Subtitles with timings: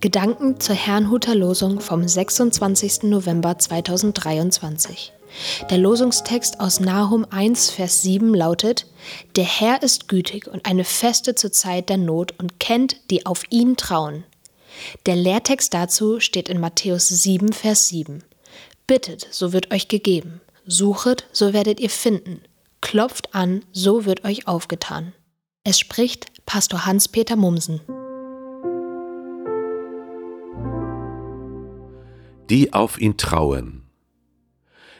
[0.00, 3.02] Gedanken zur Herrnhuter Losung vom 26.
[3.02, 5.12] November 2023.
[5.68, 8.86] Der Losungstext aus Nahum 1, Vers 7 lautet:
[9.36, 13.42] Der Herr ist gütig und eine Feste zur Zeit der Not und kennt, die auf
[13.50, 14.24] ihn trauen.
[15.04, 18.24] Der Lehrtext dazu steht in Matthäus 7, Vers 7.
[18.86, 20.40] Bittet, so wird euch gegeben.
[20.64, 22.40] Suchet, so werdet ihr finden.
[22.80, 25.12] Klopft an, so wird euch aufgetan.
[25.62, 27.82] Es spricht Pastor Hans-Peter Mumsen.
[32.50, 33.82] Die auf ihn trauen.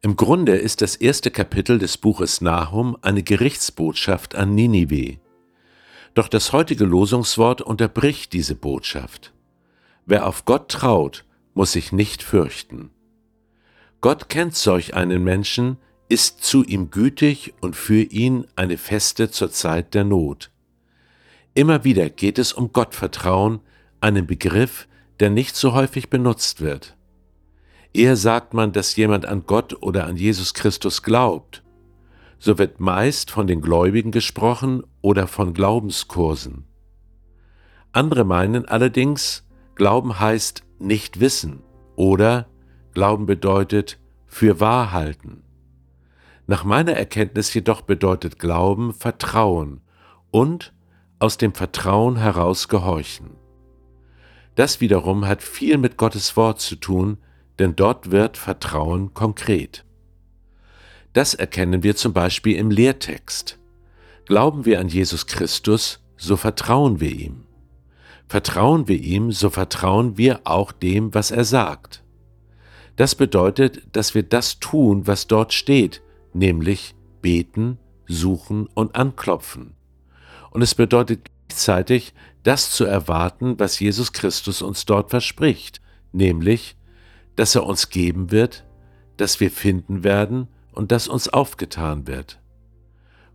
[0.00, 5.18] Im Grunde ist das erste Kapitel des Buches Nahum eine Gerichtsbotschaft an Ninive.
[6.14, 9.32] Doch das heutige Losungswort unterbricht diese Botschaft.
[10.06, 11.24] Wer auf Gott traut,
[11.54, 12.90] muss sich nicht fürchten.
[14.00, 15.78] Gott kennt solch einen Menschen,
[16.08, 20.50] ist zu ihm gütig und für ihn eine Feste zur Zeit der Not.
[21.54, 23.60] Immer wieder geht es um Gottvertrauen,
[24.00, 24.86] einen Begriff,
[25.18, 26.96] der nicht so häufig benutzt wird.
[27.94, 31.62] Eher sagt man, dass jemand an Gott oder an Jesus Christus glaubt.
[32.38, 36.64] So wird meist von den Gläubigen gesprochen oder von Glaubenskursen.
[37.92, 41.62] Andere meinen allerdings, Glauben heißt nicht wissen
[41.96, 42.46] oder
[42.94, 45.42] Glauben bedeutet für wahr halten.
[46.46, 49.82] Nach meiner Erkenntnis jedoch bedeutet Glauben Vertrauen
[50.30, 50.72] und
[51.18, 53.36] aus dem Vertrauen heraus gehorchen.
[54.54, 57.18] Das wiederum hat viel mit Gottes Wort zu tun,
[57.62, 59.84] denn dort wird Vertrauen konkret.
[61.12, 63.56] Das erkennen wir zum Beispiel im Lehrtext.
[64.26, 67.44] Glauben wir an Jesus Christus, so vertrauen wir ihm.
[68.26, 72.02] Vertrauen wir ihm, so vertrauen wir auch dem, was er sagt.
[72.96, 79.74] Das bedeutet, dass wir das tun, was dort steht, nämlich beten, suchen und anklopfen.
[80.50, 86.74] Und es bedeutet gleichzeitig, das zu erwarten, was Jesus Christus uns dort verspricht, nämlich
[87.36, 88.64] dass er uns geben wird,
[89.16, 92.40] dass wir finden werden und dass uns aufgetan wird.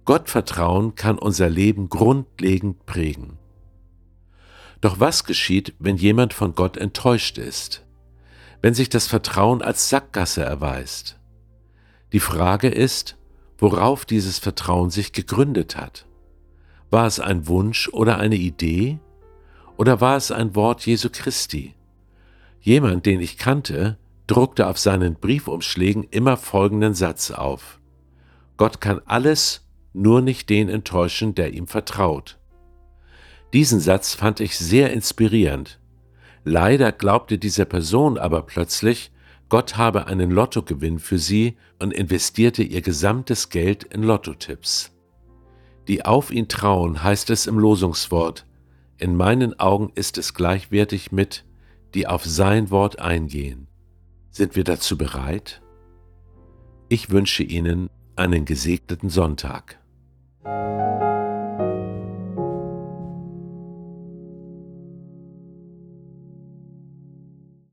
[0.06, 3.38] Gottvertrauen kann unser Leben grundlegend prägen.
[4.82, 7.86] Doch was geschieht, wenn jemand von Gott enttäuscht ist?
[8.62, 11.20] Wenn sich das Vertrauen als Sackgasse erweist?
[12.14, 13.18] Die Frage ist,
[13.58, 16.06] worauf dieses Vertrauen sich gegründet hat.
[16.90, 19.00] War es ein Wunsch oder eine Idee?
[19.78, 21.76] Oder war es ein Wort Jesu Christi?
[22.60, 23.98] Jemand, den ich kannte,
[24.28, 27.80] druckte auf seinen Briefumschlägen immer folgenden Satz auf.
[28.58, 32.38] Gott kann alles, nur nicht den enttäuschen, der ihm vertraut.
[33.54, 35.80] Diesen Satz fand ich sehr inspirierend.
[36.44, 39.12] Leider glaubte diese Person aber plötzlich,
[39.50, 44.92] Gott habe einen Lottogewinn für sie und investierte ihr gesamtes Geld in Lottotipps.
[45.88, 48.46] Die auf ihn trauen heißt es im Losungswort.
[48.98, 51.46] In meinen Augen ist es gleichwertig mit
[51.94, 53.68] die auf sein Wort eingehen.
[54.30, 55.62] Sind wir dazu bereit?
[56.90, 59.80] Ich wünsche Ihnen einen gesegneten Sonntag.